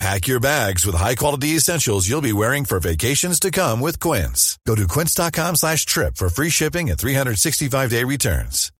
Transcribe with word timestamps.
Pack 0.00 0.26
your 0.26 0.40
bags 0.40 0.84
with 0.84 0.96
high-quality 0.96 1.56
essentials 1.56 2.08
you'll 2.08 2.20
be 2.20 2.32
wearing 2.32 2.64
for 2.64 2.80
vacations 2.80 3.38
to 3.40 3.50
come 3.50 3.80
with 3.80 4.00
Quince. 4.00 4.58
Go 4.66 4.74
to 4.74 4.86
quince.com 4.86 5.56
slash 5.56 5.86
trip 5.86 6.16
for 6.16 6.28
free 6.28 6.50
shipping 6.50 6.90
and 6.90 6.98
365-day 6.98 8.04
returns. 8.04 8.70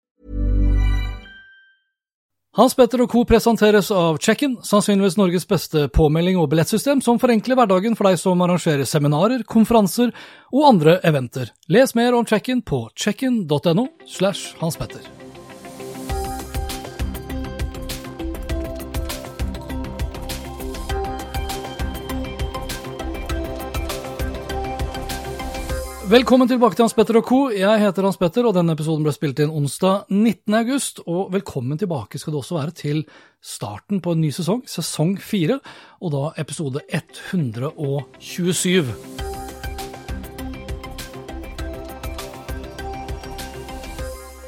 Hans 2.55 2.75
Petter 2.79 3.01
og 3.03 3.11
co. 3.11 3.25
presenteres 3.27 3.89
av 3.91 4.21
Check-in, 4.23 4.61
sannsynligvis 4.63 5.17
Norges 5.19 5.47
beste 5.51 5.89
påmelding 5.91 6.39
og 6.39 6.53
billettsystem 6.53 7.03
som 7.03 7.19
forenkler 7.19 7.59
hverdagen 7.59 7.99
for 7.99 8.07
deg 8.07 8.21
som 8.21 8.47
arrangerer 8.47 8.87
seminarer, 8.87 9.43
konferanser 9.43 10.15
og 10.55 10.69
andre 10.69 11.01
eventer. 11.03 11.51
Les 11.67 11.97
mer 11.99 12.15
om 12.15 12.23
Check-in 12.23 12.63
på 12.63 12.85
checkin.no 12.95 13.89
slash 14.07 14.55
Hans 14.63 14.79
Petter. 14.79 15.24
Velkommen 26.15 26.47
tilbake 26.47 26.77
til 26.79 26.85
Hans 26.85 26.93
Petter 26.95 27.17
og 27.19 27.25
co. 27.27 27.37
Jeg 27.51 27.81
heter 27.83 28.07
Hans 28.07 28.21
Petter, 28.21 28.47
og 28.47 28.53
denne 28.55 28.77
episoden 28.77 29.03
ble 29.03 29.11
spilt 29.11 29.41
inn 29.43 29.51
onsdag 29.51 30.07
19. 30.13 30.55
august. 30.55 31.01
Og 31.11 31.33
velkommen 31.35 31.75
tilbake 31.81 32.21
skal 32.23 32.31
det 32.31 32.39
også 32.39 32.55
være 32.55 32.71
til 32.79 33.03
starten 33.43 33.99
på 33.99 34.15
en 34.15 34.23
ny 34.23 34.31
sesong, 34.31 34.63
sesong 34.71 35.19
fire, 35.19 35.59
og 35.99 36.15
da 36.15 36.31
episode 36.39 36.87
127. 36.87 38.95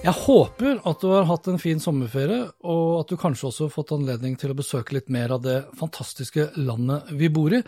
Jeg 0.06 0.14
håper 0.22 0.86
at 0.86 1.02
du 1.02 1.10
har 1.16 1.26
hatt 1.34 1.50
en 1.50 1.58
fin 1.58 1.82
sommerferie, 1.82 2.46
og 2.62 3.02
at 3.02 3.10
du 3.10 3.18
kanskje 3.18 3.50
også 3.50 3.66
har 3.66 3.74
fått 3.74 3.90
anledning 3.98 4.38
til 4.38 4.54
å 4.54 4.60
besøke 4.62 4.94
litt 5.00 5.10
mer 5.10 5.34
av 5.34 5.42
det 5.42 5.66
fantastiske 5.74 6.54
landet 6.62 7.10
vi 7.10 7.26
bor 7.26 7.50
i. 7.58 7.66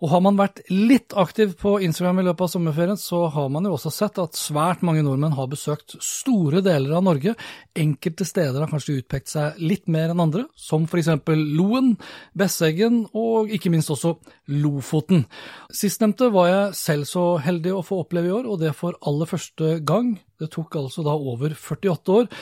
Og 0.00 0.08
har 0.08 0.22
man 0.24 0.38
vært 0.38 0.62
litt 0.72 1.12
aktiv 1.18 1.52
på 1.60 1.74
Instagram 1.84 2.22
i 2.22 2.24
løpet 2.30 2.46
av 2.46 2.50
sommerferien, 2.54 2.96
så 2.96 3.26
har 3.34 3.50
man 3.52 3.66
jo 3.68 3.74
også 3.76 3.90
sett 3.92 4.20
at 4.22 4.38
svært 4.38 4.80
mange 4.86 5.02
nordmenn 5.04 5.34
har 5.36 5.50
besøkt 5.52 5.98
store 6.04 6.62
deler 6.64 6.94
av 6.96 7.04
Norge. 7.04 7.34
Enkelte 7.76 8.24
steder 8.24 8.62
har 8.62 8.70
kanskje 8.72 8.96
utpekt 9.02 9.28
seg 9.32 9.60
litt 9.60 9.90
mer 9.92 10.14
enn 10.14 10.22
andre, 10.24 10.46
som 10.56 10.86
f.eks. 10.88 11.10
Loen, 11.28 11.92
Besseggen 12.32 13.02
og 13.12 13.52
ikke 13.52 13.72
minst 13.74 13.92
også 13.92 14.14
Lofoten. 14.56 15.26
Sistnevnte 15.68 16.30
var 16.32 16.48
jeg 16.48 16.80
selv 16.80 17.10
så 17.10 17.26
heldig 17.44 17.76
å 17.76 17.84
få 17.84 18.00
oppleve 18.06 18.30
i 18.30 18.34
år, 18.40 18.48
og 18.48 18.64
det 18.64 18.72
for 18.78 18.96
aller 19.04 19.28
første 19.28 19.76
gang. 19.84 20.14
Det 20.40 20.48
tok 20.54 20.80
altså 20.80 21.04
da 21.04 21.12
over 21.12 21.52
48 21.52 22.16
år, 22.22 22.32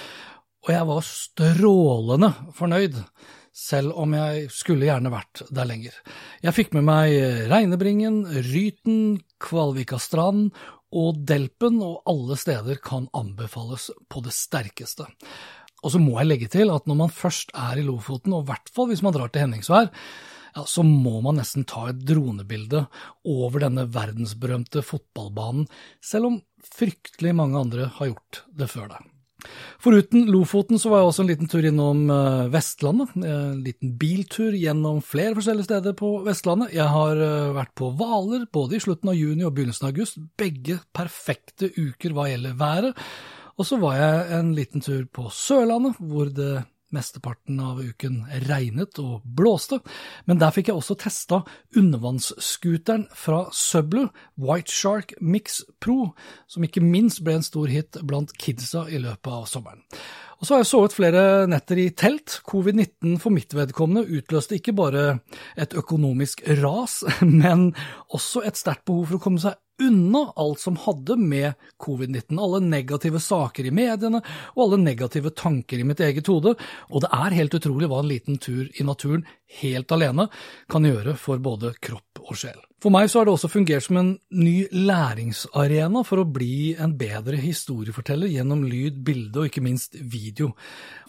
og 0.63 0.73
jeg 0.75 0.87
var 0.93 1.11
strålende 1.11 2.31
fornøyd 2.55 3.03
selv 3.59 3.97
om 3.99 4.15
jeg 4.15 4.49
skulle 4.55 4.87
gjerne 4.87 5.11
vært 5.13 5.43
der 5.51 5.67
lenger. 5.69 5.95
Jeg 6.45 6.55
fikk 6.55 6.75
med 6.77 6.87
meg 6.87 7.15
Reinebringen, 7.51 8.23
Ryten, 8.47 9.19
Kvalvika 9.43 9.99
strand 10.03 10.53
og 10.95 11.21
Delpen, 11.29 11.83
og 11.85 12.07
alle 12.09 12.39
steder 12.39 12.79
kan 12.85 13.11
anbefales 13.17 13.91
på 14.09 14.23
det 14.25 14.33
sterkeste. 14.37 15.09
Og 15.83 15.95
så 15.95 16.01
må 16.03 16.17
jeg 16.19 16.31
legge 16.31 16.49
til 16.51 16.73
at 16.75 16.89
når 16.91 17.01
man 17.03 17.15
først 17.15 17.53
er 17.55 17.79
i 17.79 17.87
Lofoten, 17.87 18.35
og 18.35 18.47
i 18.47 18.51
hvert 18.53 18.73
fall 18.75 18.91
hvis 18.91 19.05
man 19.05 19.15
drar 19.15 19.31
til 19.35 19.45
Henningsvær, 19.45 19.91
ja, 20.55 20.65
så 20.65 20.83
må 20.87 21.19
man 21.23 21.39
nesten 21.39 21.67
ta 21.69 21.89
et 21.91 22.01
dronebilde 22.09 22.87
over 23.29 23.63
denne 23.67 23.85
verdensberømte 23.95 24.83
fotballbanen, 24.87 25.69
selv 26.03 26.33
om 26.33 26.41
fryktelig 26.79 27.35
mange 27.37 27.61
andre 27.61 27.93
har 27.99 28.15
gjort 28.15 28.43
det 28.59 28.71
før 28.73 28.91
deg. 28.97 29.15
Foruten 29.79 30.27
Lofoten 30.27 30.81
så 30.83 30.91
var 30.91 31.01
jeg 31.01 31.09
også 31.13 31.23
en 31.23 31.29
liten 31.31 31.51
tur 31.51 31.67
innom 31.69 32.09
eh, 32.11 32.49
Vestlandet. 32.51 33.13
En 33.23 33.61
liten 33.63 33.93
biltur 34.01 34.57
gjennom 34.59 34.99
flere 35.07 35.37
forskjellige 35.39 35.69
steder 35.69 35.95
på 35.99 36.17
Vestlandet. 36.27 36.73
Jeg 36.75 36.91
har 36.91 37.21
eh, 37.23 37.53
vært 37.55 37.71
på 37.79 37.93
Hvaler 37.95 38.49
både 38.55 38.75
i 38.75 38.83
slutten 38.83 39.13
av 39.13 39.19
juni 39.19 39.47
og 39.47 39.55
begynnelsen 39.55 39.87
av 39.87 39.93
august. 39.95 40.19
Begge 40.41 40.81
perfekte 40.97 41.71
uker 41.77 42.17
hva 42.17 42.27
gjelder 42.27 42.59
været. 42.59 43.07
Og 43.59 43.71
så 43.71 43.79
var 43.79 43.95
jeg 44.01 44.27
en 44.41 44.51
liten 44.59 44.83
tur 44.83 45.07
på 45.15 45.29
Sørlandet, 45.35 46.03
hvor 46.03 46.27
det 46.35 46.65
Mesteparten 46.95 47.59
av 47.61 47.81
uken 47.85 48.23
regnet 48.49 48.99
og 49.03 49.25
blåste, 49.25 49.81
men 50.25 50.41
der 50.41 50.55
fikk 50.55 50.71
jeg 50.71 50.79
også 50.81 50.97
testa 51.03 51.43
undervannsscooteren 51.77 53.09
fra 53.17 53.45
Sublu, 53.53 54.07
White 54.41 54.73
Shark 54.73 55.13
Mix 55.21 55.61
Pro, 55.85 56.15
som 56.49 56.65
ikke 56.65 56.85
minst 56.85 57.21
ble 57.27 57.39
en 57.39 57.47
stor 57.47 57.69
hit 57.69 58.01
blant 58.09 58.33
kidsa 58.41 58.87
i 58.89 59.03
løpet 59.03 59.33
av 59.33 59.45
sommeren. 59.51 59.85
Og 60.39 60.47
så 60.47 60.55
har 60.55 60.63
jeg 60.63 60.71
sovet 60.71 60.95
flere 60.95 61.23
netter 61.51 61.81
i 61.83 61.89
telt. 61.99 62.39
Covid-19 62.47 63.17
for 63.19 63.35
mitt 63.35 63.55
vedkommende 63.59 64.07
utløste 64.21 64.59
ikke 64.59 64.77
bare 64.79 65.07
et 65.59 65.75
økonomisk 65.77 66.45
ras, 66.63 67.01
men 67.43 67.73
også 68.15 68.45
et 68.47 68.59
sterkt 68.59 68.87
behov 68.87 69.09
for 69.11 69.19
å 69.19 69.25
komme 69.29 69.43
seg 69.43 69.59
unna 69.83 70.33
alt 70.37 70.61
som 70.61 70.77
hadde 70.77 71.17
med 71.17 71.53
covid-19, 71.85 72.39
alle 72.41 72.61
negative 72.65 73.21
saker 73.23 73.69
i 73.69 73.75
mediene 73.75 74.23
og 74.55 74.63
alle 74.65 74.81
negative 74.83 75.31
tanker 75.39 75.79
i 75.79 75.87
mitt 75.87 76.03
eget 76.05 76.31
hode, 76.31 76.55
og 76.91 77.05
det 77.05 77.13
er 77.15 77.37
helt 77.39 77.59
utrolig 77.59 77.91
hva 77.91 78.03
en 78.03 78.11
liten 78.11 78.41
tur 78.43 78.67
i 78.69 78.87
naturen 78.87 79.27
helt 79.63 79.93
alene 79.93 80.29
kan 80.69 80.85
gjøre 80.85 81.17
for 81.17 81.41
både 81.41 81.73
kropp 81.81 82.21
og 82.29 82.37
sjel. 82.37 82.59
For 82.79 82.95
meg 82.95 83.09
så 83.11 83.19
har 83.19 83.27
det 83.27 83.33
også 83.33 83.49
fungert 83.51 83.83
som 83.83 83.97
en 83.99 84.11
ny 84.39 84.69
læringsarena 84.71 86.05
for 86.07 86.23
å 86.23 86.29
bli 86.31 86.77
en 86.79 86.93
bedre 87.01 87.39
historieforteller 87.41 88.31
gjennom 88.31 88.63
lyd, 88.71 89.01
bilde 89.03 89.41
og 89.41 89.49
ikke 89.49 89.65
minst 89.65 89.97
video. 89.99 90.53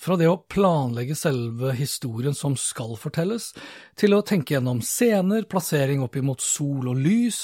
Fra 0.01 0.17
det 0.17 0.31
å 0.31 0.39
planlegge 0.49 1.17
selve 1.19 1.75
historien 1.77 2.33
som 2.33 2.55
skal 2.57 2.95
fortelles, 2.97 3.51
til 3.99 4.17
å 4.17 4.23
tenke 4.25 4.55
gjennom 4.55 4.81
scener, 4.81 5.45
plassering 5.51 6.01
opp 6.01 6.17
imot 6.17 6.41
sol 6.41 6.89
og 6.89 6.97
lys, 6.97 7.43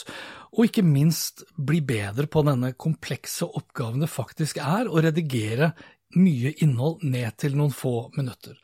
og 0.55 0.69
ikke 0.69 0.85
minst 0.87 1.43
bli 1.55 1.81
bedre 1.83 2.29
på 2.31 2.45
denne 2.47 2.71
komplekse 2.79 3.47
oppgaven 3.47 4.03
det 4.03 4.11
faktisk 4.11 4.61
er 4.63 4.87
å 4.87 5.03
redigere 5.03 5.73
mye 6.15 6.51
innhold 6.63 7.03
ned 7.03 7.35
til 7.41 7.55
noen 7.57 7.73
få 7.75 8.09
minutter. 8.15 8.55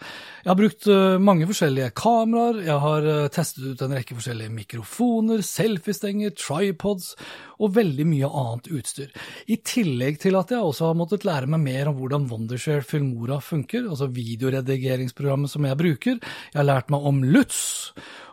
Jeg 0.42 0.50
har 0.50 0.58
brukt 0.58 0.88
eh, 0.88 1.18
mange 1.22 1.48
forskjellige 1.50 1.92
kameraer, 1.98 2.62
jeg 2.64 2.78
har 2.84 3.08
eh, 3.12 3.28
testet 3.34 3.66
ut 3.66 3.84
en 3.84 3.96
rekke 3.98 4.16
forskjellige 4.16 4.54
mikrofoner, 4.56 5.44
selfiestenger, 5.46 6.32
tripods 6.38 7.12
og 7.60 7.76
veldig 7.76 8.08
mye 8.08 8.32
annet 8.44 8.72
utstyr. 8.72 9.12
I 9.52 9.60
tillegg 9.68 10.22
til 10.24 10.40
at 10.40 10.54
jeg 10.54 10.64
også 10.64 10.92
har 10.92 11.00
måttet 11.02 11.28
lære 11.28 11.50
meg 11.52 11.66
mer 11.66 11.92
om 11.92 12.00
hvordan 12.00 12.30
Wondershare 12.32 12.86
Filmora 12.88 13.42
funker, 13.44 13.90
altså 13.90 14.10
videoredigeringsprogrammet 14.16 15.52
som 15.52 15.68
jeg 15.68 15.82
bruker. 15.82 16.22
Jeg 16.54 16.62
har 16.62 16.70
lært 16.70 16.94
meg 16.94 17.10
om 17.12 17.24
Lutz 17.26 17.92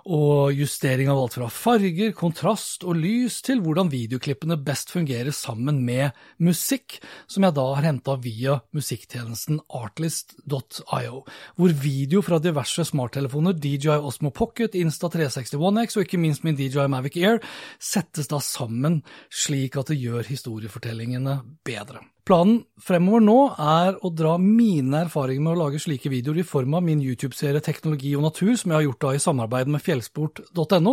og 0.09 0.57
justering 0.57 1.11
av 1.13 1.21
alt 1.21 1.37
fra 1.37 1.49
farger, 1.53 2.15
kontrast 2.17 2.85
og 2.89 2.97
lys 2.97 3.43
til 3.45 3.61
hvordan 3.61 3.91
videoklippene 3.93 4.57
best 4.65 4.93
fungerer 4.95 5.35
sammen 5.37 5.83
med 5.85 6.17
musikk, 6.41 6.97
som 7.29 7.45
jeg 7.45 7.57
da 7.59 7.67
har 7.75 7.85
henta 7.85 8.17
via 8.25 8.59
musikktjenesten 8.77 9.61
artlist.io, 9.69 11.23
hvor 11.61 11.77
video 11.85 12.25
fra 12.25 12.41
diverse 12.41 12.89
smarttelefoner, 12.89 13.57
DJI 13.59 13.99
Osmo 14.01 14.33
Pocket, 14.33 14.77
Insta360 14.79 15.61
One 15.61 15.85
X 15.85 15.99
og 15.99 16.07
ikke 16.07 16.21
minst 16.23 16.47
min 16.47 16.57
DJI 16.57 16.89
Mavic 16.89 17.21
Air 17.21 17.43
settes 17.77 18.33
da 18.33 18.41
sammen 18.41 19.03
slik 19.29 19.77
at 19.77 19.93
det 19.93 20.01
gjør 20.01 20.25
historiefortellingene 20.33 21.43
bedre. 21.69 22.01
Planen 22.29 22.59
fremover 22.85 23.23
nå 23.25 23.37
er 23.57 23.95
å 24.05 24.11
dra 24.13 24.35
mine 24.37 24.99
erfaringer 25.07 25.41
med 25.41 25.55
å 25.55 25.61
lage 25.63 25.79
slike 25.81 26.11
videoer 26.13 26.43
i 26.43 26.45
form 26.45 26.75
av 26.77 26.83
min 26.85 27.01
YouTube-serie 27.01 27.63
Teknologi 27.65 28.11
og 28.19 28.27
natur, 28.27 28.51
som 28.53 28.69
jeg 28.69 28.77
har 28.77 28.85
gjort 28.85 29.01
da 29.07 29.13
i 29.17 29.23
samarbeid 29.23 29.71
med 29.73 29.81
fjellsport.no, 29.81 30.93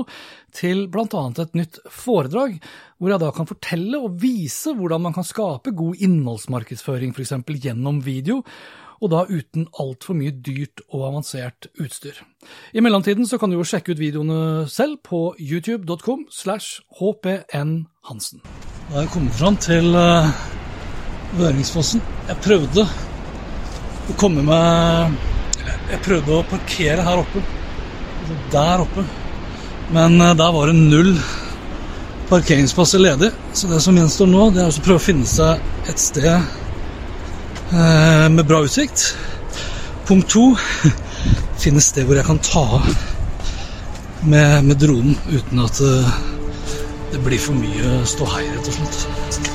til 0.55 0.85
bl.a. 0.93 1.25
et 1.43 1.59
nytt 1.59 1.81
foredrag, 1.91 2.55
hvor 2.95 3.11
jeg 3.11 3.23
da 3.25 3.33
kan 3.35 3.51
fortelle 3.51 3.99
og 3.99 4.15
vise 4.23 4.71
hvordan 4.79 5.03
man 5.09 5.17
kan 5.17 5.27
skape 5.27 5.75
god 5.75 6.07
innholdsmarkedsføring, 6.07 7.11
f.eks. 7.11 7.35
gjennom 7.67 7.99
video, 8.07 8.39
og 9.03 9.11
da 9.11 9.27
uten 9.27 9.67
altfor 9.75 10.15
mye 10.15 10.31
dyrt 10.39 10.85
og 10.87 11.09
avansert 11.11 11.67
utstyr. 11.83 12.23
I 12.71 12.79
mellomtiden 12.79 13.27
så 13.27 13.35
kan 13.41 13.51
du 13.51 13.59
jo 13.59 13.67
sjekke 13.67 13.91
ut 13.91 13.99
videoene 13.99 14.69
selv 14.71 15.03
på 15.03 15.25
youtube.com 15.35 16.29
slash 16.31 16.79
hpnhansen. 16.95 18.39
Da 18.85 19.01
har 19.01 19.09
jeg 19.09 19.17
kommet 19.17 19.35
fram 19.35 19.59
til 19.59 19.99
uh 19.99 20.63
Vøringsfossen. 21.35 22.03
Jeg 22.29 22.41
prøvde 22.43 22.85
å 24.05 24.15
komme 24.19 24.43
meg 24.45 25.15
Jeg 25.89 26.01
prøvde 26.05 26.35
å 26.35 26.45
parkere 26.49 27.05
her 27.05 27.21
oppe. 27.21 27.41
Altså 28.21 28.37
der 28.53 28.83
oppe. 28.85 29.05
Men 29.95 30.19
eh, 30.21 30.35
der 30.37 30.53
var 30.55 30.71
det 30.71 30.77
null 30.79 31.13
parkeringsplasser 32.29 33.01
ledig. 33.01 33.31
Så 33.53 33.69
det 33.69 33.81
som 33.83 33.97
gjenstår 33.97 34.29
nå, 34.31 34.49
det 34.55 34.63
er 34.63 34.71
å 34.71 34.85
prøve 34.85 35.01
å 35.01 35.07
finne 35.07 35.27
seg 35.29 35.89
et 35.89 36.01
sted 36.01 36.31
eh, 36.33 38.27
med 38.33 38.45
bra 38.47 38.63
utsikt. 38.65 39.11
Punkt 40.05 40.29
to 40.33 40.47
finne 41.61 41.81
et 41.81 41.87
sted 41.87 42.07
hvor 42.07 42.17
jeg 42.17 42.27
kan 42.27 42.41
ta 42.45 42.65
av 42.79 42.89
med, 44.25 44.65
med 44.65 44.77
dronen 44.81 45.17
uten 45.29 45.61
at 45.61 45.81
uh, 45.81 46.15
det 47.11 47.21
blir 47.25 47.41
for 47.41 47.57
mye 47.57 47.99
ståhei, 48.09 48.47
rett 48.55 48.71
og 48.71 48.79
slett. 48.79 49.54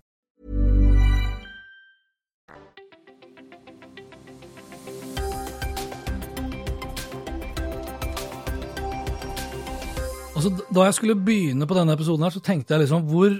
Altså, 10.41 10.65
da 10.73 10.87
jeg 10.87 10.95
skulle 10.97 11.21
begynne 11.21 11.67
på 11.69 11.75
denne 11.77 11.93
episoden, 11.93 12.23
her, 12.25 12.33
så 12.33 12.39
tenkte 12.41 12.73
jeg 12.73 12.81
liksom 12.81 13.03
hvor 13.11 13.35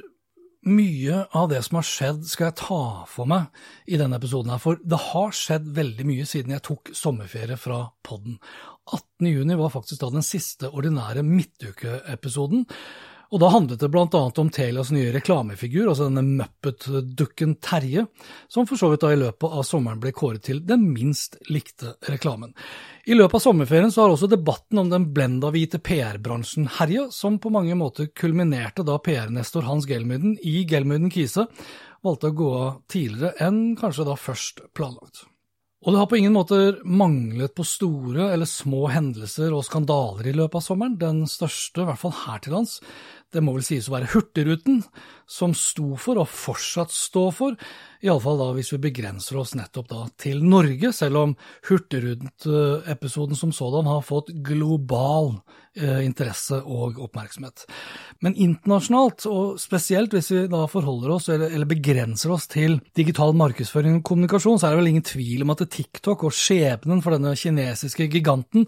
mye 0.70 1.24
av 1.34 1.48
det 1.50 1.64
som 1.66 1.80
har 1.80 1.88
skjedd, 1.90 2.20
skal 2.30 2.52
jeg 2.52 2.58
ta 2.60 2.82
for 3.10 3.26
meg 3.26 3.48
i 3.90 3.98
denne 3.98 4.20
episoden. 4.22 4.52
her, 4.54 4.62
For 4.62 4.78
det 4.78 5.00
har 5.08 5.34
skjedd 5.34 5.72
veldig 5.74 6.06
mye 6.06 6.28
siden 6.30 6.54
jeg 6.54 6.62
tok 6.68 6.92
sommerferie 6.94 7.58
fra 7.58 7.80
podden. 8.06 8.38
18.6 8.86 9.58
var 9.64 9.74
faktisk 9.74 10.04
da 10.04 10.12
den 10.14 10.28
siste 10.28 10.70
ordinære 10.70 11.26
midtukeepisoden. 11.26 12.68
Og 13.32 13.40
da 13.40 13.48
handlet 13.48 13.80
det 13.80 13.88
bl.a. 13.88 14.08
om 14.12 14.50
Telias 14.52 14.90
nye 14.92 15.14
reklamefigur, 15.16 15.86
altså 15.88 16.10
denne 16.10 16.24
Muppet-dukken 16.42 17.54
Terje, 17.64 18.04
som 18.52 18.68
for 18.68 18.80
så 18.80 18.90
vidt 18.92 19.06
da 19.06 19.14
i 19.16 19.20
løpet 19.22 19.56
av 19.56 19.64
sommeren 19.64 20.02
ble 20.04 20.12
kåret 20.16 20.44
til 20.50 20.60
den 20.68 20.84
minst 20.92 21.38
likte 21.48 21.94
reklamen. 22.12 22.52
I 23.08 23.16
løpet 23.16 23.40
av 23.40 23.46
sommerferien 23.46 23.94
så 23.94 24.04
har 24.04 24.12
også 24.18 24.28
debatten 24.34 24.84
om 24.84 24.92
den 24.92 25.08
blenda-hvite 25.16 25.80
PR-bransjen 25.80 26.68
herja, 26.76 27.08
som 27.16 27.40
på 27.40 27.54
mange 27.56 27.78
måter 27.80 28.12
kulminerte 28.12 28.84
da 28.84 29.00
PR-nestor 29.00 29.64
Hans 29.70 29.88
Gelmyden 29.88 30.36
i 30.44 30.66
Gelmyden 30.68 31.12
Kise 31.14 31.48
valgte 32.04 32.34
å 32.34 32.36
gå 32.36 32.54
av 32.60 32.72
tidligere 32.92 33.48
enn 33.48 33.78
kanskje 33.80 34.12
da 34.12 34.20
først 34.20 34.66
planlagt. 34.76 35.24
Og 35.82 35.96
det 35.96 35.98
har 35.98 36.10
på 36.12 36.18
ingen 36.20 36.36
måter 36.36 36.76
manglet 36.86 37.56
på 37.58 37.64
store 37.66 38.28
eller 38.36 38.46
små 38.46 38.84
hendelser 38.94 39.50
og 39.50 39.64
skandaler 39.66 40.28
i 40.30 40.36
løpet 40.38 40.60
av 40.60 40.66
sommeren. 40.68 41.00
Den 41.02 41.24
største, 41.30 41.82
i 41.82 41.88
hvert 41.88 42.02
fall 42.04 42.14
her 42.20 42.44
til 42.44 42.54
lands, 42.54 42.76
det 43.32 43.44
må 43.44 43.56
vel 43.56 43.66
sies 43.66 43.88
å 43.90 43.96
være 43.96 44.12
Hurtigruten, 44.14 44.82
som 45.32 45.54
sto 45.56 45.96
for, 46.00 46.20
og 46.20 46.28
fortsatt 46.28 46.92
står 46.92 47.30
for, 47.36 47.58
iallfall 48.04 48.40
da 48.42 48.48
hvis 48.58 48.72
vi 48.74 48.82
begrenser 48.90 49.38
oss 49.40 49.54
nettopp 49.56 49.88
da 49.92 50.02
til 50.20 50.42
Norge, 50.44 50.92
selv 50.96 51.22
om 51.22 51.36
Hurtigruten-episoden 51.70 53.40
som 53.40 53.54
sådan 53.56 53.88
har 53.88 54.02
fått 54.04 54.34
global 54.44 55.38
eh, 55.78 56.02
interesse 56.04 56.60
og 56.60 57.00
oppmerksomhet. 57.06 57.64
Men 58.26 58.36
internasjonalt, 58.36 59.28
og 59.32 59.62
spesielt 59.62 60.16
hvis 60.18 60.32
vi 60.34 60.44
da 60.52 60.66
forholder 60.72 61.16
oss, 61.16 61.30
eller, 61.32 61.54
eller 61.54 61.70
begrenser 61.70 62.34
oss 62.36 62.50
til 62.52 62.80
digital 62.98 63.36
markedsføring 63.38 64.02
og 64.02 64.08
kommunikasjon, 64.12 64.60
så 64.60 64.68
er 64.68 64.76
det 64.76 64.84
vel 64.84 64.92
ingen 64.96 65.08
tvil 65.08 65.46
om 65.46 65.56
at 65.56 65.64
TikTok 65.72 66.28
og 66.28 66.36
skjebnen 66.36 67.06
for 67.06 67.16
denne 67.16 67.38
kinesiske 67.40 68.10
giganten 68.12 68.68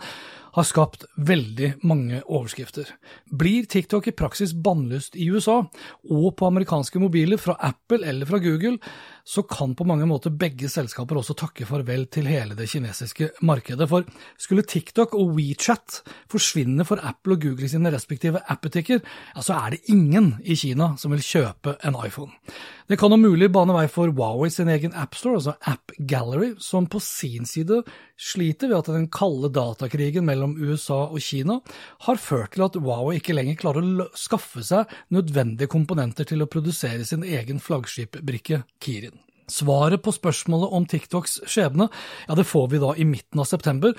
har 0.53 0.67
skapt 0.67 1.05
veldig 1.17 1.73
mange 1.87 2.21
overskrifter. 2.27 2.89
Blir 3.29 3.65
TikTok 3.69 4.07
i 4.09 4.15
praksis 4.15 4.53
bannlyst 4.53 5.17
i 5.17 5.29
USA, 5.33 5.63
og 6.09 6.27
på 6.37 6.49
amerikanske 6.49 7.01
mobiler 7.01 7.41
fra 7.41 7.57
Apple 7.59 8.03
eller 8.05 8.29
fra 8.29 8.41
Google, 8.43 8.77
så 9.23 9.43
kan 9.47 9.71
på 9.75 9.85
mange 9.87 10.05
måter 10.09 10.33
begge 10.35 10.67
selskaper 10.67 11.19
også 11.19 11.35
takke 11.39 11.65
farvel 11.67 12.05
til 12.11 12.27
hele 12.27 12.57
det 12.59 12.67
kinesiske 12.71 13.29
markedet. 13.47 13.87
For 13.87 14.03
skulle 14.41 14.65
TikTok 14.67 15.15
og 15.15 15.37
WeChat 15.37 16.01
forsvinne 16.31 16.83
for 16.87 16.99
Apple 16.99 17.37
og 17.37 17.45
Google 17.45 17.69
sine 17.71 17.91
respektive 17.93 18.41
app-butikker, 18.51 18.99
ja, 18.99 19.43
så 19.43 19.55
er 19.55 19.75
det 19.75 19.83
ingen 19.93 20.33
i 20.43 20.57
Kina 20.59 20.93
som 20.99 21.15
vil 21.15 21.23
kjøpe 21.23 21.77
en 21.87 21.99
iPhone. 22.03 22.35
Det 22.91 22.97
kan 22.99 23.15
om 23.15 23.23
mulig 23.23 23.47
bane 23.53 23.71
vei 23.71 23.85
for 23.87 24.11
Huawei 24.11 24.49
sin 24.51 24.67
egen 24.67 24.95
appstore, 24.99 25.39
altså 25.39 25.55
App 25.71 25.93
Gallery, 25.97 26.51
som 26.59 26.89
på 26.91 26.99
sin 26.99 27.47
side 27.47 27.79
sliter 28.19 28.73
ved 28.73 28.81
at 28.81 28.91
den 28.91 29.07
kalde 29.07 29.53
datakrigen 29.55 30.27
mellom 30.27 30.57
USA 30.59 31.05
og 31.07 31.23
Kina 31.23 31.61
har 32.07 32.19
ført 32.19 32.57
til 32.57 32.67
at 32.67 32.75
Huawei 32.75 33.21
ikke 33.21 33.37
lenger 33.37 33.61
klarer 33.63 33.87
å 33.87 34.09
skaffe 34.19 34.65
seg 34.67 34.91
nødvendige 35.15 35.71
komponenter 35.71 36.27
til 36.27 36.43
å 36.43 36.49
produsere 36.51 37.07
sin 37.07 37.23
egen 37.23 37.63
flaggskipbrikke 37.63 38.65
Kirin. 38.83 39.12
Svaret 39.51 40.03
på 40.03 40.13
spørsmålet 40.15 40.75
om 40.75 40.85
TikToks 40.89 41.41
skjebne 41.49 41.89
ja, 41.89 42.37
det 42.37 42.47
får 42.47 42.69
vi 42.71 42.81
da 42.83 42.93
i 42.95 43.07
midten 43.07 43.41
av 43.43 43.49
september. 43.49 43.95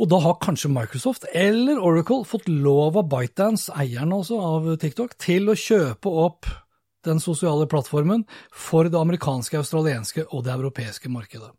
Og 0.00 0.08
da 0.08 0.20
har 0.24 0.38
kanskje 0.40 0.70
Microsoft 0.72 1.26
eller 1.36 1.80
Oracle 1.82 2.24
fått 2.28 2.48
lov 2.48 2.96
av 2.96 3.08
ByteDance, 3.12 3.68
eieren 3.76 4.14
altså 4.16 4.38
av 4.40 4.68
TikTok, 4.80 5.16
til 5.20 5.50
å 5.50 5.58
kjøpe 5.58 6.12
opp 6.22 6.48
den 7.04 7.20
sosiale 7.20 7.66
plattformen 7.68 8.24
for 8.52 8.88
det 8.88 8.96
amerikanske, 8.96 9.60
australienske 9.60 10.26
og 10.30 10.44
det 10.46 10.54
europeiske 10.54 11.12
markedet. 11.12 11.52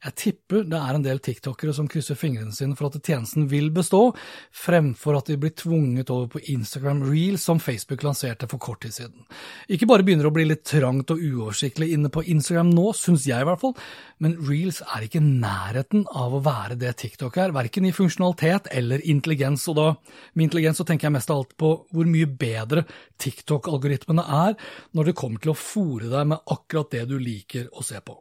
Jeg 0.00 0.16
tipper 0.16 0.62
det 0.64 0.78
er 0.80 0.96
en 0.96 1.04
del 1.04 1.18
tiktokere 1.20 1.74
som 1.76 1.88
krysser 1.90 2.16
fingrene 2.16 2.54
sine 2.56 2.76
for 2.76 2.88
at 2.88 2.96
tjenesten 3.04 3.50
vil 3.50 3.68
bestå, 3.74 4.14
fremfor 4.56 5.18
at 5.18 5.28
de 5.28 5.36
blir 5.40 5.52
tvunget 5.52 6.08
over 6.14 6.30
på 6.32 6.40
Instagram 6.54 7.02
Reels 7.04 7.44
som 7.44 7.60
Facebook 7.60 8.04
lanserte 8.06 8.48
for 8.48 8.62
kort 8.62 8.80
tid 8.86 8.96
siden. 8.96 9.26
Ikke 9.68 9.88
bare 9.90 10.06
begynner 10.06 10.24
det 10.24 10.32
å 10.32 10.36
bli 10.38 10.46
litt 10.48 10.64
trangt 10.64 11.12
og 11.12 11.20
uoversiktlig 11.20 11.90
inne 11.92 12.08
på 12.12 12.24
Instagram 12.32 12.72
nå, 12.72 12.86
syns 12.96 13.26
jeg 13.28 13.44
i 13.44 13.48
hvert 13.48 13.60
fall, 13.60 13.76
men 14.24 14.38
Reels 14.48 14.80
er 14.86 15.04
ikke 15.04 15.20
nærheten 15.20 16.06
av 16.16 16.38
å 16.38 16.42
være 16.44 16.78
det 16.80 16.94
TikTok 17.02 17.36
er, 17.42 17.52
verken 17.56 17.88
i 17.88 17.92
funksjonalitet 17.92 18.70
eller 18.80 19.04
intelligens, 19.04 19.66
og 19.68 19.76
da 19.76 19.88
med 20.32 20.48
intelligens 20.48 20.80
så 20.80 20.86
tenker 20.88 21.10
jeg 21.10 21.16
mest 21.18 21.32
av 21.32 21.42
alt 21.42 21.52
på 21.60 21.74
hvor 21.92 22.08
mye 22.08 22.28
bedre 22.40 22.86
TikTok-algoritmene 23.20 24.24
er 24.46 24.56
når 24.96 25.10
det 25.10 25.16
kommer 25.20 25.44
til 25.44 25.52
å 25.52 25.60
fòre 25.60 26.08
deg 26.08 26.32
med 26.32 26.54
akkurat 26.56 26.96
det 26.96 27.04
du 27.10 27.18
liker 27.20 27.68
å 27.76 27.84
se 27.84 28.00
på. 28.00 28.16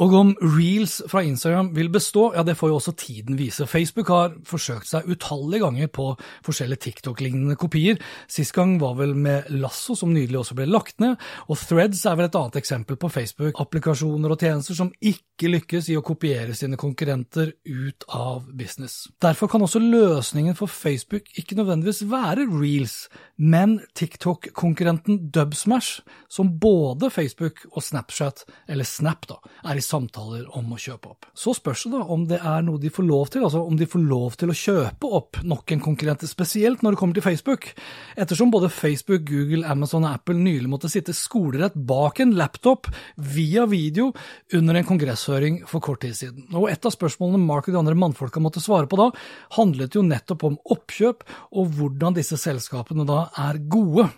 Og 0.00 0.14
om 0.14 0.30
reels 0.38 1.00
fra 1.10 1.19
Instagram 1.26 1.72
vil 1.76 1.90
bestå, 1.92 2.30
ja 2.36 2.44
det 2.46 2.56
får 2.58 2.70
jo 2.72 2.78
også 2.78 2.94
tiden 2.98 3.38
vise. 3.38 3.66
Facebook 3.68 4.10
har 4.12 4.34
forsøkt 4.48 4.88
seg 4.88 5.08
utallige 5.10 5.64
ganger 5.64 5.90
på 5.92 6.06
forskjellige 6.46 6.84
TikTok-lignende 6.86 7.56
kopier. 7.60 8.00
Sist 8.30 8.54
gang 8.56 8.76
var 8.80 8.96
vel 8.98 9.14
med 9.18 9.50
Lasso, 9.54 9.96
som 9.98 10.12
nydelig 10.14 10.40
også 10.40 10.56
ble 10.58 10.68
lagt 10.70 11.00
ned, 11.02 11.16
og 11.48 11.58
Threads 11.60 12.02
er 12.06 12.18
vel 12.18 12.28
et 12.28 12.38
annet 12.38 12.60
eksempel 12.60 12.98
på 13.00 13.10
Facebook-applikasjoner 13.12 14.34
og 14.34 14.40
tjenester 14.40 14.78
som 14.78 14.92
ikke 15.00 15.50
lykkes 15.50 15.90
i 15.92 15.98
å 15.98 16.04
kopiere 16.04 16.56
sine 16.56 16.78
konkurrenter 16.80 17.54
ut 17.64 18.06
av 18.16 18.48
business. 18.56 19.08
Derfor 19.22 19.50
kan 19.50 19.64
også 19.64 19.82
løsningen 19.82 20.56
for 20.58 20.70
Facebook 20.70 21.28
ikke 21.40 21.58
nødvendigvis 21.58 22.04
være 22.10 22.46
reels, 22.50 23.08
men 23.36 23.78
TikTok-konkurrenten 23.98 25.30
Dubsmash, 25.34 26.00
som 26.28 26.52
både 26.60 27.10
Facebook 27.10 27.64
og 27.72 27.82
Snapchat, 27.84 28.44
eller 28.68 28.84
Snap, 28.88 29.26
da, 29.30 29.40
er 29.64 29.80
i 29.80 29.84
samtaler 29.84 30.46
om 30.56 30.72
å 30.72 30.80
kjøpe 30.80 31.09
opp. 31.10 31.26
Så 31.36 31.54
spørs 31.56 31.84
det 31.86 31.92
da 31.94 32.04
om 32.14 32.24
det 32.30 32.38
er 32.38 32.62
noe 32.66 32.80
de 32.80 32.90
får 32.92 33.06
lov 33.06 33.32
til, 33.34 33.44
altså 33.46 33.62
om 33.66 33.76
de 33.78 33.88
får 33.90 34.04
lov 34.04 34.36
til 34.40 34.52
å 34.52 34.56
kjøpe 34.56 35.10
opp 35.18 35.40
nok 35.46 35.74
en 35.74 35.82
konkurrent, 35.84 36.24
spesielt 36.28 36.84
når 36.84 36.94
det 36.94 37.00
kommer 37.00 37.18
til 37.18 37.26
Facebook. 37.26 37.68
Ettersom 38.20 38.52
både 38.54 38.70
Facebook, 38.72 39.26
Google, 39.28 39.64
Amazon 39.68 40.06
og 40.06 40.14
Apple 40.14 40.38
nylig 40.38 40.70
måtte 40.70 40.90
sitte 40.92 41.16
skolerett 41.16 41.74
bak 41.74 42.22
en 42.22 42.36
laptop 42.38 42.90
via 43.34 43.66
video 43.70 44.10
under 44.56 44.78
en 44.78 44.88
kongresshøring 44.88 45.62
for 45.70 45.84
kort 45.84 46.04
tid 46.06 46.16
siden. 46.16 46.48
Og 46.54 46.70
et 46.70 46.86
av 46.86 46.94
spørsmålene 46.94 47.42
Mark 47.42 47.68
og 47.68 47.76
de 47.76 47.82
andre 47.82 47.98
mannfolka 47.98 48.42
måtte 48.42 48.62
svare 48.64 48.90
på 48.90 48.98
da, 49.00 49.10
handlet 49.58 49.96
jo 49.96 50.06
nettopp 50.06 50.48
om 50.48 50.58
oppkjøp 50.74 51.26
og 51.50 51.76
hvordan 51.76 52.16
disse 52.16 52.38
selskapene 52.40 53.06
da 53.08 53.26
er 53.48 53.62
gode 53.70 54.10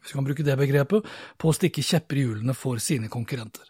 hvis 0.00 0.14
vi 0.14 0.16
kan 0.16 0.24
bruke 0.24 0.44
det 0.44 0.56
begrepet, 0.56 1.08
på 1.36 1.50
å 1.50 1.56
stikke 1.56 1.84
kjepper 1.84 2.16
i 2.16 2.22
hjulene 2.24 2.54
for 2.56 2.80
sine 2.80 3.10
konkurrenter. 3.12 3.66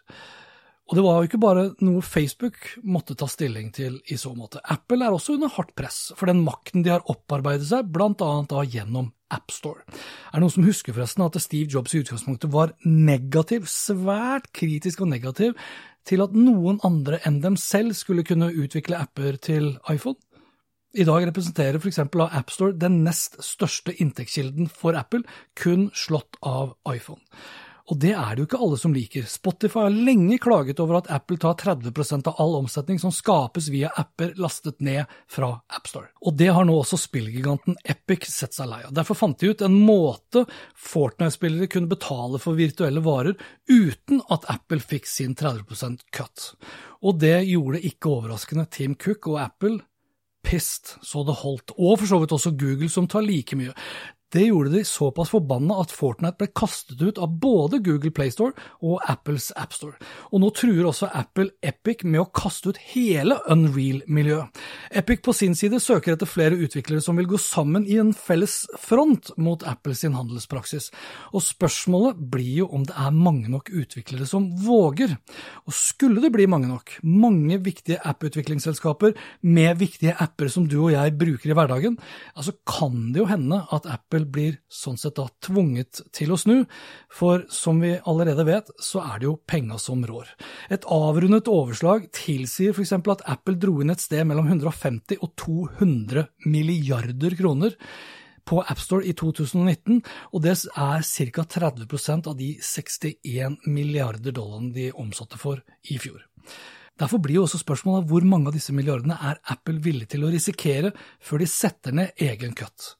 Og 0.91 0.97
det 0.97 1.03
var 1.05 1.21
jo 1.21 1.27
ikke 1.29 1.39
bare 1.39 1.61
noe 1.87 2.01
Facebook 2.03 2.73
måtte 2.83 3.15
ta 3.15 3.23
stilling 3.31 3.69
til 3.71 3.93
i 4.11 4.17
så 4.19 4.33
måte. 4.35 4.59
Apple 4.73 5.05
er 5.05 5.15
også 5.15 5.37
under 5.37 5.53
hardt 5.55 5.71
press 5.79 6.09
for 6.19 6.27
den 6.27 6.41
makten 6.43 6.83
de 6.83 6.91
har 6.91 7.05
opparbeidet 7.07 7.69
seg, 7.69 7.87
annet 7.95 8.51
da 8.51 8.65
gjennom 8.67 9.07
AppStore. 9.31 9.85
Er 9.87 10.35
det 10.35 10.43
noen 10.43 10.53
som 10.57 10.67
husker 10.67 10.91
forresten 10.91 11.23
at 11.23 11.39
Steve 11.39 11.71
Jobs 11.71 11.95
i 11.95 12.01
utgangspunktet 12.03 12.51
var 12.51 12.75
negativ, 12.83 13.69
svært 13.71 14.51
kritisk 14.51 15.05
og 15.05 15.13
negativ, 15.13 15.55
til 16.03 16.25
at 16.25 16.35
noen 16.35 16.83
andre 16.83 17.21
enn 17.23 17.39
dem 17.39 17.55
selv 17.55 17.95
skulle 17.95 18.27
kunne 18.27 18.51
utvikle 18.51 18.99
apper 18.99 19.39
til 19.39 19.77
iPhone? 19.87 20.19
I 20.91 21.07
dag 21.07 21.23
representerer 21.29 21.79
f.eks. 21.79 22.01
AppStore 22.03 22.75
den 22.75 22.99
nest 23.05 23.39
største 23.47 23.95
inntektskilden 23.95 24.67
for 24.67 24.99
Apple, 24.99 25.23
kun 25.55 25.87
slått 25.95 26.35
av 26.43 26.75
iPhone. 26.83 27.23
Og 27.89 27.97
det 27.99 28.11
er 28.13 28.35
det 28.35 28.43
jo 28.43 28.47
ikke 28.49 28.59
alle 28.61 28.77
som 28.79 28.93
liker. 28.95 29.25
Spotify 29.29 29.85
har 29.87 29.95
lenge 29.95 30.37
klaget 30.41 30.79
over 30.83 30.99
at 30.99 31.09
Apple 31.13 31.39
tar 31.41 31.57
30% 31.59 32.29
av 32.29 32.39
all 32.43 32.55
omsetning 32.59 32.99
som 33.01 33.13
skapes 33.15 33.71
via 33.73 33.91
apper 33.97 34.35
lastet 34.41 34.79
ned 34.85 35.09
fra 35.31 35.53
AppStore. 35.73 36.11
Og 36.27 36.37
det 36.37 36.51
har 36.53 36.67
nå 36.67 36.77
også 36.81 36.99
spillgiganten 37.01 37.79
Epic 37.83 38.29
sett 38.31 38.55
seg 38.57 38.69
lei 38.71 38.83
av. 38.85 38.93
Derfor 38.95 39.17
fant 39.17 39.39
de 39.41 39.51
ut 39.51 39.65
en 39.65 39.77
måte 39.81 40.45
Fortnite-spillere 40.77 41.69
kunne 41.71 41.91
betale 41.91 42.41
for 42.41 42.59
virtuelle 42.59 43.03
varer 43.05 43.37
uten 43.69 44.21
at 44.31 44.47
Apple 44.51 44.81
fikk 44.83 45.09
sin 45.09 45.35
30% 45.37 46.05
cut. 46.13 46.51
Og 47.01 47.17
det 47.21 47.39
gjorde 47.49 47.81
ikke 47.87 48.11
overraskende 48.11 48.67
Tim 48.71 48.97
Cook 48.99 49.31
og 49.33 49.41
Apple 49.41 49.79
pissed 50.45 50.95
så 51.05 51.23
det 51.25 51.37
holdt, 51.43 51.73
og 51.77 51.99
for 52.01 52.09
så 52.09 52.19
vidt 52.21 52.33
også 52.35 52.55
Google, 52.57 52.89
som 52.89 53.07
tar 53.09 53.25
like 53.25 53.57
mye. 53.57 53.73
Det 54.31 54.45
gjorde 54.47 54.71
de 54.71 54.83
såpass 54.87 55.31
forbanna 55.33 55.75
at 55.81 55.91
Fortnite 55.91 56.39
ble 56.39 56.47
kastet 56.55 57.01
ut 57.01 57.19
av 57.19 57.33
både 57.41 57.81
Google 57.83 58.13
Playstore 58.15 58.55
og 58.79 59.01
Apples 59.11 59.49
AppStore. 59.59 59.97
Og 60.31 60.39
nå 60.43 60.51
truer 60.55 60.87
også 60.87 61.09
Apple 61.11 61.49
Epic 61.65 62.05
med 62.07 62.21
å 62.23 62.29
kaste 62.31 62.71
ut 62.71 62.79
hele 62.93 63.35
Unreal-miljøet. 63.51 64.61
Epic 65.01 65.23
på 65.25 65.35
sin 65.35 65.55
side 65.57 65.81
søker 65.83 66.15
etter 66.15 66.29
flere 66.29 66.59
utviklere 66.59 67.03
som 67.03 67.19
vil 67.19 67.27
gå 67.31 67.39
sammen 67.41 67.83
i 67.83 67.99
en 67.99 68.13
felles 68.15 68.61
front 68.79 69.33
mot 69.35 69.65
Apples 69.67 70.05
handelspraksis. 70.07 70.89
Og 71.35 71.43
spørsmålet 71.43 72.19
blir 72.31 72.63
jo 72.63 72.69
om 72.73 72.85
det 72.87 72.95
er 72.97 73.11
mange 73.15 73.51
nok 73.51 73.69
utviklere 73.75 74.25
som 74.29 74.47
våger. 74.63 75.17
Og 75.67 75.75
skulle 75.75 76.23
det 76.23 76.31
bli 76.33 76.47
mange 76.49 76.69
nok, 76.71 76.95
mange 77.03 77.59
viktige 77.63 77.99
app-utviklingsselskaper 78.07 79.13
med 79.43 79.77
viktige 79.81 80.15
apper 80.23 80.49
som 80.51 80.67
du 80.69 80.77
og 80.85 80.93
jeg 80.95 81.17
bruker 81.19 81.51
i 81.51 81.57
hverdagen, 81.57 81.99
altså 82.35 82.55
kan 82.67 83.11
det 83.11 83.21
jo 83.23 83.29
hende 83.29 83.61
at 83.75 83.87
Apple 83.91 84.20
blir 84.29 84.57
sånn 84.71 84.99
sett 84.99 85.17
da 85.19 85.27
tvunget 85.43 86.03
til 86.15 86.33
å 86.33 86.39
snu, 86.39 86.55
for 87.11 87.45
som 87.51 87.81
vi 87.83 87.95
allerede 87.97 88.45
vet, 88.47 88.71
så 88.81 89.03
er 89.03 89.21
det 89.21 89.29
jo 89.29 89.35
penga 89.47 89.79
som 89.81 90.03
rår. 90.07 90.29
Et 90.73 90.87
avrundet 90.91 91.51
overslag 91.51 92.09
tilsier 92.15 92.75
f.eks. 92.75 92.95
at 92.99 93.27
Apple 93.29 93.59
dro 93.61 93.79
inn 93.81 93.93
et 93.93 94.03
sted 94.03 94.27
mellom 94.29 94.49
150 94.51 95.21
og 95.21 95.35
200 95.39 96.27
milliarder 96.45 97.37
kroner 97.39 97.77
på 98.47 98.59
AppStore 98.61 99.05
i 99.05 99.13
2019, 99.17 100.01
og 100.33 100.43
det 100.43 100.55
er 100.57 101.05
ca. 101.05 101.47
30% 101.55 102.29
av 102.31 102.37
de 102.37 102.51
61 102.57 103.59
milliarder 103.69 104.33
dollarene 104.35 104.73
de 104.75 104.91
omsatte 104.91 105.39
for 105.41 105.61
i 105.89 105.99
fjor. 106.01 106.23
Derfor 107.01 107.21
blir 107.23 107.39
jo 107.39 107.45
også 107.45 107.61
spørsmålet 107.61 108.09
hvor 108.09 108.25
mange 108.27 108.51
av 108.51 108.57
disse 108.57 108.73
milliardene 108.75 109.17
er 109.29 109.39
Apple 109.53 109.81
villig 109.81 110.09
til 110.11 110.25
å 110.25 110.33
risikere 110.33 110.91
før 111.23 111.41
de 111.41 111.49
setter 111.49 111.95
ned 111.97 112.21
egen 112.21 112.53
kutt 112.57 112.95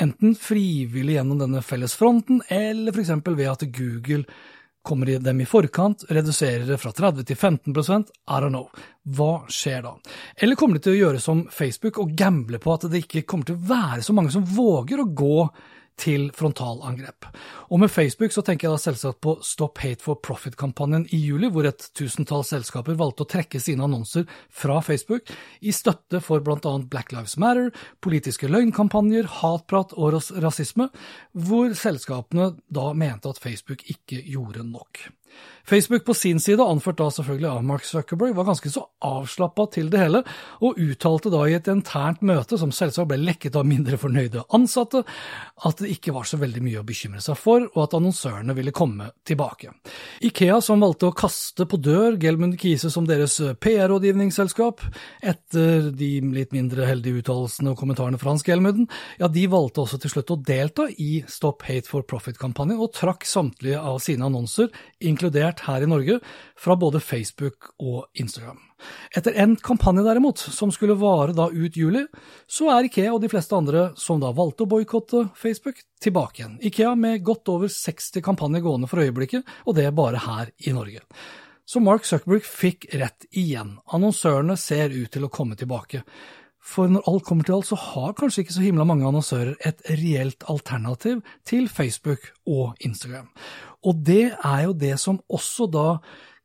enten 0.00 0.34
frivillig 0.38 1.18
gjennom 1.18 1.40
denne 1.42 1.62
felles 1.62 1.94
fronten, 1.98 2.42
eller 2.48 2.92
f.eks. 2.92 3.14
ved 3.26 3.48
at 3.50 3.64
Google 3.76 4.24
kommer 4.82 5.06
dem 5.06 5.40
i 5.40 5.46
forkant, 5.46 6.04
reduserer 6.10 6.66
det 6.66 6.78
fra 6.82 6.90
30 6.92 7.24
til 7.28 7.36
15 7.36 7.70
I 7.70 8.40
don't 8.42 8.48
know. 8.50 8.68
Hva 9.02 9.44
skjer 9.48 9.82
da? 9.82 9.92
Eller 10.36 10.58
kommer 10.58 10.78
de 10.78 10.82
til 10.86 10.96
å 10.96 11.00
gjøre 11.00 11.20
som 11.22 11.44
Facebook 11.50 12.00
og 12.02 12.16
gamble 12.18 12.58
på 12.58 12.74
at 12.74 12.88
det 12.90 13.04
ikke 13.04 13.22
kommer 13.22 13.46
til 13.46 13.58
å 13.58 13.68
være 13.68 14.02
så 14.02 14.14
mange 14.16 14.34
som 14.34 14.46
våger 14.46 15.00
å 15.02 15.10
gå 15.14 15.36
til 16.00 16.28
frontalangrep. 16.36 17.28
Og 17.72 17.80
med 17.82 17.90
Facebook 17.92 18.34
så 18.34 18.42
tenker 18.44 18.68
jeg 18.68 18.76
da 18.76 18.82
selvsagt 18.82 19.20
på 19.24 19.36
Stop 19.46 19.80
Hate 19.82 20.02
for 20.04 20.20
Profit-kampanjen 20.24 21.06
i 21.14 21.20
juli, 21.22 21.50
hvor 21.52 21.68
et 21.68 21.88
tusentalls 21.98 22.52
selskaper 22.52 22.98
valgte 22.98 23.26
å 23.26 23.30
trekke 23.34 23.60
sine 23.62 23.86
annonser 23.86 24.26
fra 24.50 24.80
Facebook 24.84 25.30
i 25.60 25.74
støtte 25.74 26.22
for 26.24 26.44
bl.a. 26.44 26.74
Black 26.90 27.14
Lives 27.14 27.38
Matter, 27.40 27.70
politiske 28.04 28.50
løgnkampanjer, 28.50 29.30
hatprat 29.40 29.96
og 29.96 30.20
rasisme, 30.42 30.90
hvor 31.32 31.74
selskapene 31.78 32.52
da 32.72 32.92
mente 32.96 33.32
at 33.32 33.42
Facebook 33.42 33.84
ikke 33.90 34.22
gjorde 34.26 34.66
nok. 34.68 35.06
Facebook 35.64 36.04
på 36.04 36.14
sin 36.14 36.40
side, 36.40 36.62
anført 36.62 36.98
da 36.98 37.06
selvfølgelig 37.10 37.48
av 37.48 37.64
Mark 37.64 37.84
Zuckerberg, 37.86 38.34
var 38.34 38.48
ganske 38.48 38.70
så 38.72 38.82
avslappa 39.06 39.68
til 39.70 39.90
det 39.92 40.00
hele, 40.02 40.22
og 40.62 40.78
uttalte 40.82 41.30
da 41.32 41.44
i 41.46 41.54
et 41.54 41.70
internt 41.70 42.22
møte, 42.26 42.58
som 42.58 42.72
selvsagt 42.74 43.08
ble 43.10 43.20
lekket 43.22 43.56
av 43.58 43.66
mindre 43.68 43.98
fornøyde 44.00 44.42
ansatte, 44.56 45.04
at 45.62 45.82
det 45.82 45.92
ikke 45.94 46.14
var 46.16 46.26
så 46.28 46.40
veldig 46.42 46.64
mye 46.66 46.82
å 46.82 46.86
bekymre 46.86 47.22
seg 47.22 47.38
for, 47.38 47.68
og 47.70 47.78
at 47.84 47.94
annonsørene 47.98 48.56
ville 48.58 48.74
komme 48.74 49.12
tilbake. 49.28 49.70
Ikea, 50.26 50.58
som 50.64 50.82
valgte 50.82 51.10
å 51.10 51.16
kaste 51.16 51.68
på 51.70 51.78
dør 51.78 52.18
Gelmund 52.22 52.58
Kise 52.60 52.90
som 52.90 53.06
deres 53.06 53.38
PR-rådgivningsselskap, 53.62 54.82
etter 55.22 55.90
de 55.94 56.10
litt 56.34 56.54
mindre 56.54 56.90
heldige 56.90 57.22
uttalelsene 57.22 57.72
og 57.72 57.78
kommentarene 57.78 58.18
fra 58.18 58.34
Hans 58.34 58.46
Gelmunden, 58.46 58.90
ja, 59.22 59.30
de 59.30 59.46
valgte 59.50 59.86
også 59.86 60.02
til 60.02 60.16
slutt 60.16 60.34
å 60.34 60.40
delta 60.42 60.88
i 60.90 61.22
Stop 61.30 61.62
Hate 61.68 61.86
for 61.86 62.02
Profit-kampanjen, 62.08 62.82
og 62.82 62.90
trakk 62.98 63.28
samtlige 63.28 63.78
av 63.78 64.02
sine 64.02 64.26
annonser, 64.26 64.72
inkludert 64.98 65.21
blokkert 65.30 65.60
her 65.66 65.82
i 65.82 65.86
Norge 65.86 66.20
fra 66.58 66.76
både 66.76 67.00
Facebook 67.00 67.72
og 67.78 68.06
Instagram. 68.14 68.58
Etter 69.14 69.32
endt 69.38 69.62
kampanje 69.62 70.02
derimot, 70.02 70.38
som 70.38 70.72
skulle 70.72 70.94
vare 70.94 71.32
da 71.32 71.48
ut 71.50 71.76
juli, 71.76 72.06
så 72.46 72.70
er 72.70 72.88
Ikea 72.88 73.12
og 73.12 73.20
de 73.22 73.28
fleste 73.28 73.54
andre 73.54 73.92
som 73.96 74.20
da 74.20 74.32
valgte 74.32 74.64
å 74.64 74.70
boikotte 74.70 75.28
Facebook, 75.36 75.76
tilbake 76.02 76.42
igjen. 76.42 76.58
Ikea 76.60 76.94
med 76.96 77.22
godt 77.22 77.48
over 77.48 77.68
60 77.68 78.22
kampanjer 78.22 78.62
gående 78.62 78.88
for 78.88 78.98
øyeblikket, 79.02 79.44
og 79.66 79.76
det 79.76 79.94
bare 79.94 80.18
her 80.18 80.50
i 80.58 80.72
Norge. 80.72 81.00
Så 81.64 81.80
Mark 81.80 82.04
Zuckerberg 82.04 82.42
fikk 82.42 82.88
rett 82.98 83.24
igjen. 83.30 83.78
Annonsørene 83.86 84.56
ser 84.58 84.90
ut 84.90 85.12
til 85.12 85.24
å 85.24 85.30
komme 85.30 85.54
tilbake. 85.56 86.02
For 86.62 86.90
når 86.90 87.08
alt 87.10 87.24
kommer 87.26 87.46
til 87.46 87.56
alt, 87.56 87.68
så 87.68 87.78
har 87.78 88.14
kanskje 88.18 88.44
ikke 88.44 88.54
så 88.54 88.64
himla 88.64 88.86
mange 88.86 89.06
annonsører 89.08 89.56
et 89.66 89.82
reelt 89.90 90.44
alternativ 90.50 91.22
til 91.48 91.66
Facebook 91.68 92.30
og 92.46 92.76
Instagram. 92.80 93.28
Og 93.82 94.04
det 94.06 94.30
er 94.32 94.60
jo 94.68 94.76
det 94.78 94.94
som 95.02 95.18
også 95.26 95.66
da 95.72 95.86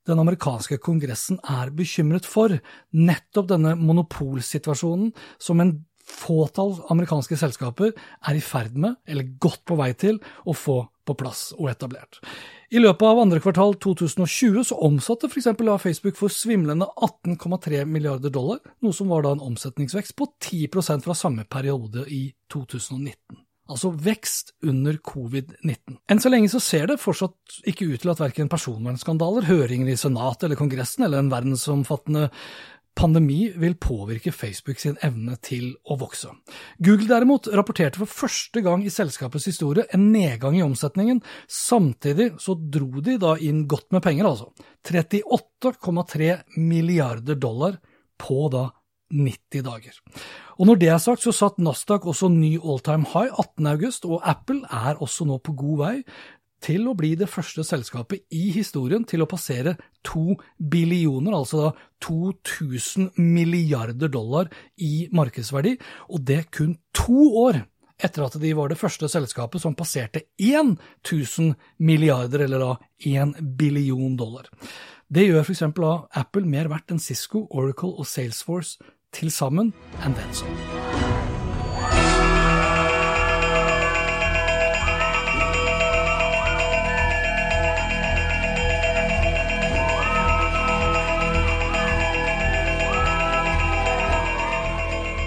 den 0.08 0.22
amerikanske 0.24 0.80
kongressen 0.82 1.38
er 1.44 1.70
bekymret 1.76 2.26
for. 2.26 2.56
Nettopp 2.96 3.52
denne 3.52 3.76
monopolsituasjonen 3.78 5.12
som 5.38 5.62
en 5.62 5.76
fåtall 6.08 6.78
amerikanske 6.94 7.38
selskaper 7.38 7.92
er 7.92 8.38
i 8.38 8.44
ferd 8.44 8.78
med, 8.80 8.96
eller 9.06 9.28
godt 9.44 9.66
på 9.68 9.78
vei 9.80 9.92
til, 10.00 10.22
å 10.48 10.56
få 10.56 10.80
på 11.08 11.16
plass 11.20 11.52
og 11.58 11.70
etablert. 11.72 12.22
I 12.68 12.82
løpet 12.84 13.06
av 13.08 13.20
andre 13.22 13.40
kvartal 13.40 13.78
2020 13.80 14.66
så 14.68 14.78
omsatte 14.84 15.30
f.eks. 15.32 15.46
Facebook 15.80 16.18
for 16.20 16.34
svimlende 16.34 16.90
18,3 17.00 17.86
milliarder 17.88 18.34
dollar, 18.34 18.60
noe 18.84 18.96
som 18.96 19.08
var 19.08 19.24
da 19.24 19.32
en 19.32 19.44
omsetningsvekst 19.46 20.18
på 20.20 20.28
10% 20.44 21.06
fra 21.06 21.16
samme 21.16 21.46
periode 21.48 22.04
i 22.12 22.26
2019. 22.52 23.44
altså 23.68 23.92
vekst 23.92 24.54
under 24.64 24.96
covid-19. 25.04 25.98
Enn 26.08 26.22
så 26.24 26.30
lenge 26.32 26.48
så 26.52 26.60
ser 26.64 26.88
det 26.88 27.02
fortsatt 27.04 27.58
ikke 27.68 27.88
ut 27.88 28.00
til 28.04 28.12
at 28.14 28.22
verken 28.22 28.52
personvernskandaler, 28.52 29.48
høringer 29.48 29.92
i 29.92 29.98
Senatet 30.00 30.48
eller 30.48 30.60
Kongressen 30.60 31.04
eller 31.04 31.20
en 31.24 31.32
verdensomfattende 31.32 32.30
pandemi 32.98 33.52
vil 33.56 33.76
påvirke 33.80 34.34
Facebook 34.34 34.82
sin 34.82 34.98
evne 35.06 35.38
til 35.44 35.70
å 35.86 35.98
vokse. 36.02 36.32
Google 36.84 37.10
derimot 37.12 37.50
rapporterte 37.54 38.02
for 38.02 38.10
første 38.10 38.64
gang 38.66 38.86
i 38.86 38.94
selskapets 38.94 39.48
historie 39.52 39.86
en 39.94 40.10
nedgang 40.14 40.58
i 40.58 40.66
omsetningen. 40.66 41.22
Samtidig 41.46 42.34
så 42.44 42.58
dro 42.58 43.04
de 43.06 43.20
da 43.22 43.36
inn 43.38 43.66
godt 43.70 43.94
med 43.96 44.04
penger, 44.06 44.32
altså. 44.32 44.50
38,3 44.88 46.34
milliarder 46.58 47.38
dollar 47.38 47.78
på 48.18 48.48
da 48.54 48.68
90 49.14 49.64
dager. 49.64 49.96
Og 50.58 50.68
når 50.68 50.80
det 50.82 50.90
er 50.92 51.00
sagt, 51.00 51.24
så 51.24 51.32
satt 51.36 51.62
Nasdaq 51.64 52.08
også 52.10 52.28
ny 52.34 52.58
all 52.58 52.82
time 52.84 53.08
high 53.14 53.30
18. 53.32 53.68
august, 53.72 54.08
og 54.10 54.26
Apple 54.26 54.66
er 54.74 55.00
også 55.04 55.28
nå 55.30 55.38
på 55.40 55.54
god 55.56 55.78
vei 55.84 55.94
til 56.64 56.88
å 56.90 56.96
bli 56.98 57.14
det 57.20 57.30
første 57.30 57.64
selskapet 57.66 58.26
i 58.34 58.50
historien 58.56 59.06
til 59.08 59.24
å 59.24 59.30
passere 59.30 59.76
to 60.06 60.36
billioner, 60.58 61.36
altså 61.38 61.68
da 61.68 61.72
2000 62.06 63.12
milliarder 63.22 64.12
dollar 64.12 64.50
i 64.82 65.08
markedsverdi, 65.14 65.78
og 66.10 66.24
det 66.28 66.48
kun 66.56 66.78
to 66.96 67.32
år 67.44 67.64
etter 67.98 68.26
at 68.26 68.36
de 68.42 68.52
var 68.58 68.70
det 68.70 68.78
første 68.78 69.10
selskapet 69.10 69.62
som 69.62 69.76
passerte 69.78 70.28
1000 70.38 71.56
milliarder, 71.82 72.46
eller 72.46 72.62
da 72.62 72.74
1 73.02 73.38
billion 73.58 74.18
dollar. 74.18 74.50
Det 75.08 75.26
gjør 75.26 75.46
f.eks. 75.46 75.64
Apple 75.64 76.46
mer 76.46 76.70
verdt 76.70 76.94
enn 76.94 77.02
Cisco, 77.02 77.48
Oracle 77.50 77.96
og 77.96 78.06
Salesforce 78.10 78.78
til 79.16 79.32
sammen 79.34 79.74
enn 80.04 80.18
den 80.18 80.36
som. 80.36 81.37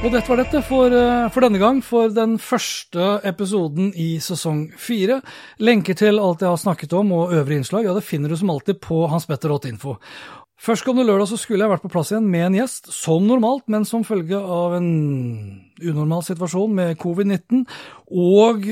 Og 0.01 0.09
dette 0.15 0.31
var 0.33 0.39
dette 0.41 0.61
for, 0.65 0.89
eh, 0.97 1.27
for, 1.29 1.45
denne 1.45 1.59
gang, 1.61 1.83
for 1.85 2.09
den 2.09 2.39
første 2.41 3.19
episoden 3.29 3.91
i 3.93 4.15
sesong 4.17 4.71
fire. 4.81 5.19
Lenker 5.61 5.93
til 5.93 6.17
alt 6.17 6.41
jeg 6.41 6.49
har 6.49 6.57
snakket 6.57 6.95
om 6.97 7.13
og 7.13 7.35
øvrige 7.37 7.61
innslag 7.61 7.85
ja, 7.85 7.93
det 7.93 8.07
finner 8.09 8.33
du 8.33 8.37
som 8.41 8.49
alltid 8.49 8.81
på 8.81 9.03
hanspetter.info. 9.13 9.99
Førstkommende 10.61 11.09
lørdag 11.09 11.31
så 11.31 11.39
skulle 11.41 11.65
jeg 11.65 11.73
vært 11.73 11.85
på 11.87 11.89
plass 11.89 12.11
igjen 12.13 12.27
med 12.29 12.43
en 12.51 12.57
gjest, 12.59 12.91
som 12.93 13.25
normalt, 13.25 13.65
men 13.73 13.87
som 13.89 14.03
følge 14.05 14.37
av 14.37 14.75
en 14.77 14.91
unormal 15.81 16.21
situasjon 16.27 16.75
med 16.77 16.99
covid-19 17.01 17.63
og 18.13 18.67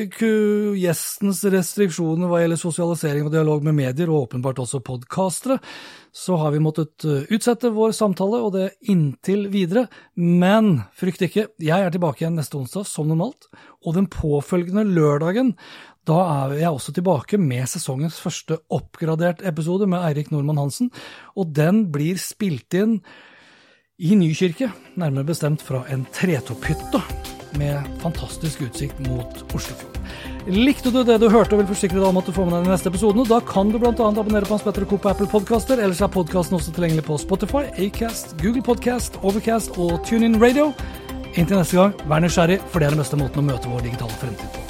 gjestens 0.77 1.41
restriksjoner 1.49 2.29
hva 2.29 2.43
gjelder 2.43 2.61
sosialisering 2.61 3.25
og 3.25 3.33
dialog 3.33 3.65
med 3.65 3.79
medier, 3.79 4.13
og 4.13 4.27
åpenbart 4.27 4.61
også 4.67 4.83
podkastere, 4.85 5.57
så 6.13 6.37
har 6.43 6.53
vi 6.53 6.61
måttet 6.61 7.09
eh, 7.09 7.25
utsette 7.33 7.73
vår 7.73 7.97
samtale, 7.97 8.43
og 8.43 8.53
det 8.59 8.69
inntil 8.93 9.47
videre. 9.53 9.87
Men 10.13 10.83
frykt 10.99 11.25
ikke, 11.25 11.49
jeg 11.57 11.87
er 11.87 11.95
tilbake 11.95 12.25
igjen 12.25 12.37
neste 12.37 12.61
onsdag 12.61 12.85
som 12.91 13.09
normalt, 13.09 13.49
og 13.81 13.97
den 13.97 14.11
påfølgende 14.13 14.85
lørdagen 14.85 15.55
da 16.09 16.19
er 16.25 16.59
jeg 16.63 16.73
også 16.73 16.95
tilbake 16.97 17.39
med 17.41 17.69
sesongens 17.69 18.19
første 18.23 18.61
oppgradert 18.73 19.43
episode 19.47 19.89
med 19.91 20.01
Eirik 20.09 20.33
Nordmann 20.33 20.61
Hansen, 20.61 20.93
og 21.37 21.53
den 21.57 21.87
blir 21.93 22.21
spilt 22.23 22.75
inn 22.77 22.99
i 23.99 24.15
Nykirke, 24.15 24.71
nærmere 24.97 25.27
bestemt 25.27 25.65
fra 25.65 25.83
en 25.93 26.07
tretopphytte 26.15 27.03
med 27.59 27.83
fantastisk 28.03 28.63
utsikt 28.63 29.01
mot 29.09 29.41
Oslofjorden. 29.57 30.07
Likte 30.49 30.93
du 30.95 31.01
det 31.05 31.19
du 31.21 31.27
hørte 31.33 31.57
og 31.57 31.63
vil 31.63 31.71
forsikre 31.73 31.99
deg 31.99 32.07
om 32.09 32.21
at 32.21 32.29
du 32.29 32.33
får 32.37 32.47
med 32.47 32.57
deg 32.57 32.69
de 32.69 32.75
neste 32.77 32.93
episodene, 32.93 33.27
da 33.29 33.41
kan 33.45 33.73
du 33.73 33.81
bl.a. 33.81 33.93
abonnere 33.93 34.47
på 34.47 34.55
Hans 34.55 34.65
Petter 34.65 34.87
Co. 34.89 35.01
på 35.01 35.11
Apple 35.11 35.29
Podcaster. 35.33 35.83
Ellers 35.83 36.01
er 36.05 36.13
podkasten 36.15 36.57
også 36.61 36.77
tilgjengelig 36.77 37.05
på 37.09 37.19
Spotify, 37.21 37.67
Acast, 37.77 38.37
Google 38.41 38.65
Podcast, 38.65 39.19
Overcast 39.21 39.77
og 39.77 39.99
TuneIn 40.09 40.39
Radio. 40.41 40.71
Inntil 41.35 41.59
neste 41.59 41.81
gang, 41.81 42.09
vær 42.09 42.25
nysgjerrig, 42.25 42.63
for 42.71 42.81
det 42.81 42.89
er 42.89 42.97
den 42.97 43.05
beste 43.05 43.21
måten 43.21 43.45
å 43.45 43.49
møte 43.51 43.71
vår 43.73 43.87
digitale 43.91 44.23
fremtid 44.23 44.51
på. 44.55 44.68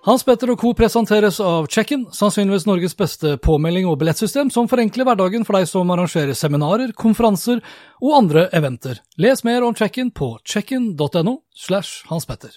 Hans 0.00 0.22
Petter 0.24 0.48
og 0.48 0.62
co. 0.62 0.70
presenteres 0.72 1.42
av 1.44 1.66
Check-in, 1.68 2.06
sannsynligvis 2.16 2.64
Norges 2.64 2.94
beste 2.96 3.34
påmelding 3.36 3.84
og 3.84 3.98
billettsystem 4.00 4.48
som 4.48 4.68
forenkler 4.68 5.04
hverdagen 5.04 5.44
for 5.44 5.58
deg 5.58 5.66
som 5.68 5.92
arrangerer 5.92 6.32
seminarer, 6.32 6.94
konferanser 6.96 7.60
og 8.00 8.14
andre 8.16 8.46
eventer. 8.56 9.02
Les 9.20 9.44
mer 9.44 9.60
om 9.66 9.76
Check-in 9.76 10.08
på 10.10 10.38
checkin.no 10.40 11.42
slash 11.52 12.06
hanspetter. 12.08 12.56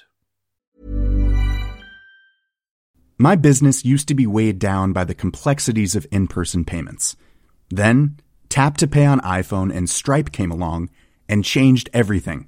My 3.19 3.35
business 3.35 3.83
used 3.83 4.07
to 4.07 4.15
be 4.15 4.25
weighed 4.25 4.57
down 4.57 4.93
by 4.93 5.03
the 5.03 5.13
complexities 5.13 5.95
of 5.95 6.07
in-person 6.11 6.63
payments. 6.63 7.17
Then, 7.69 8.19
Tap 8.47 8.77
to 8.77 8.87
Pay 8.87 9.05
on 9.05 9.19
iPhone 9.19 9.69
and 9.75 9.89
Stripe 9.89 10.31
came 10.31 10.51
along 10.51 10.89
and 11.27 11.43
changed 11.43 11.89
everything. 11.93 12.47